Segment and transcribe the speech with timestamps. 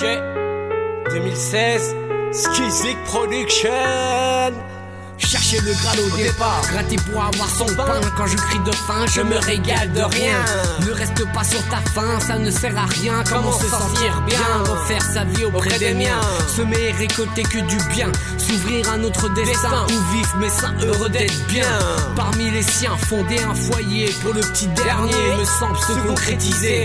[0.00, 0.20] Yeah,
[1.06, 1.12] Ok.
[1.12, 1.94] 2016.
[2.32, 3.70] Skizik Production.
[5.18, 8.00] Chercher le Graal au départ, gratter pour avoir son pain.
[8.16, 10.44] Quand je crie de faim, je me régale de rien.
[10.86, 13.24] Ne reste pas sur ta faim, ça ne sert à rien.
[13.28, 14.38] Comment se sentir bien,
[14.70, 16.20] refaire sa vie auprès des miens?
[16.54, 19.86] Semer et récolter que du bien, s'ouvrir à notre destin.
[19.88, 21.78] Où vivent mes saints heureux d'être bien.
[22.14, 26.84] Parmi les siens, fonder un foyer pour le petit dernier me semble se concrétiser.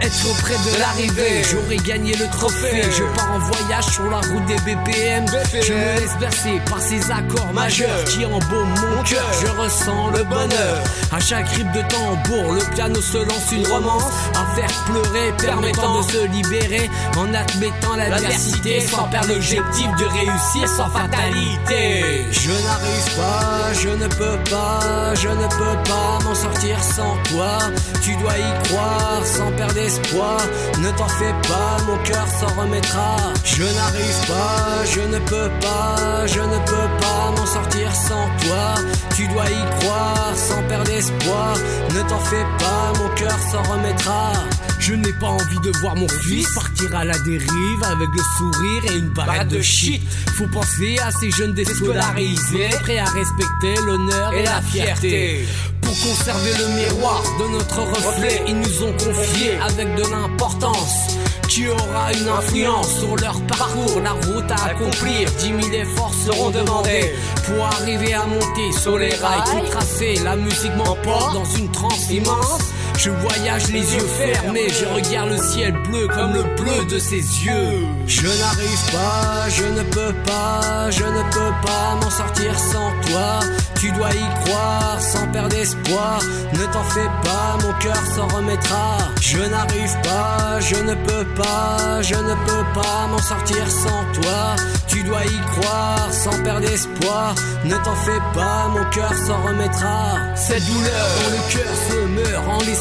[0.00, 2.82] Être auprès de l'arrivée, j'aurais gagné le trophée.
[2.90, 5.26] Je pars en voyage sur la route des BPM.
[5.52, 9.26] Je me laisse bercer par ces accords majeurs qui embaument mon cœur.
[9.40, 10.82] Je ressens le bonheur.
[11.12, 14.04] À chaque rip de tambour, le piano se lance une romance
[14.34, 20.68] à faire pleurer, permettant de se libérer en admettant l'adversité sans perdre l'objectif de réussir
[20.68, 22.26] sans fatalité.
[22.30, 27.58] Je n'arrive pas, je ne peux pas, je ne peux pas m'en sortir sans toi.
[28.02, 30.38] Tu dois y croire sans perdre espoir.
[30.80, 33.16] Ne t'en fais pas, mon cœur s'en remettra.
[33.44, 38.74] Je n'arrive pas, je ne peux pas, je ne peux pas m'en sortir sans toi.
[39.16, 41.56] Tu dois y croire sans perdre espoir.
[41.94, 44.32] Ne t'en fais pas, mon cœur s'en remettra.
[44.78, 48.82] Je n'ai pas envie de voir mon fils partir à la dérive avec le sourire
[48.92, 50.02] et une barrette de shit.
[50.36, 55.46] Faut penser à ces jeunes déscolarisés, prêts à respecter l'honneur et la fierté.
[55.84, 61.16] Pour conserver le miroir de notre reflet, ils nous ont confié avec de l'importance
[61.48, 65.30] qui aura une influence sur leur parcours, la route à accomplir.
[65.38, 67.12] Dix mille efforts seront demandés
[67.44, 70.14] pour arriver à monter sur les rails, tout tracé.
[70.24, 72.72] La musique m'emporte dans une transe immense.
[72.96, 77.16] Je voyage les yeux fermés, je regarde le ciel bleu comme le bleu de ses
[77.16, 77.86] yeux.
[78.06, 83.40] Je n'arrive pas, je ne peux pas, je ne peux pas m'en sortir sans toi.
[83.80, 86.18] Tu dois y croire sans perdre espoir.
[86.52, 88.98] Ne t'en fais pas, mon cœur s'en remettra.
[89.20, 94.56] Je n'arrive pas, je ne peux pas, je ne peux pas m'en sortir sans toi.
[94.86, 97.34] Tu dois y croire sans perdre espoir.
[97.64, 100.16] Ne t'en fais pas, mon cœur s'en remettra.
[100.36, 101.74] Cette douleur dans le cœur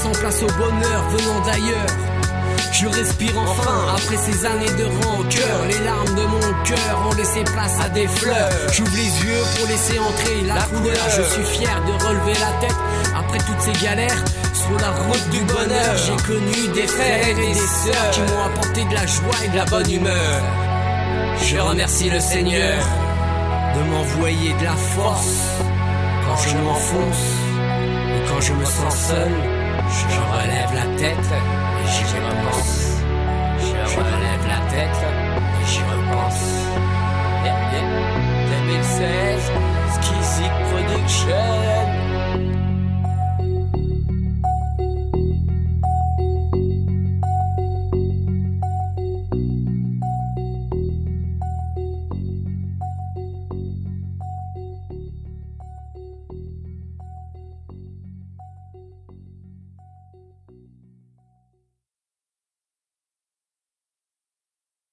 [0.03, 1.87] laissant place au bonheur venant d'ailleurs.
[2.71, 5.65] Je respire enfin après ces années de rancœur.
[5.67, 8.49] Les larmes de mon cœur ont laissé place à des fleurs.
[8.71, 11.09] J'ouvre les yeux pour laisser entrer la, couleur.
[11.09, 12.75] Je suis fier de relever la tête
[13.15, 14.23] après toutes ces galères.
[14.53, 18.85] Sur la route du bonheur, j'ai connu des frères et des sœurs qui m'ont apporté
[18.85, 20.41] de la joie et de la bonne humeur.
[21.41, 22.83] Je remercie le Seigneur
[23.75, 25.39] de m'envoyer de la force
[26.25, 27.25] quand je m'enfonce
[28.15, 29.62] et quand je me sens seul.
[29.89, 31.31] Je relève la tête
[31.79, 33.03] et j'y repense.
[33.59, 35.01] Je relève la tête
[35.61, 36.45] et j'y repense.
[37.43, 38.23] Yeah, yeah.
[38.65, 39.51] 2016,
[39.95, 41.72] Skizzy Production.